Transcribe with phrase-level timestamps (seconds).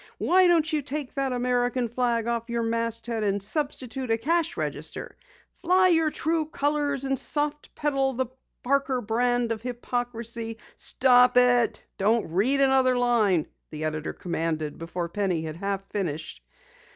[0.17, 5.15] WHY DON'T YOU TAKE THAT AMERICAN FLAG OFF YOUR MASTHEAD AND SUBSTITUTE A CASH REGISTER?
[5.53, 8.25] FLY YOUR TRUE COLORS AND SOFT PEDAL THE
[8.63, 15.43] PARKER BRAND OF HYPOCRISY!" "Stop it don't read another line!" the editor commanded before Penny
[15.43, 16.41] had half finished.